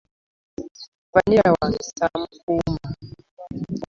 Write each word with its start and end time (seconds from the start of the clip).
Vanilla 1.13 1.49
wange 1.61 1.79
samukuuma 1.97 2.79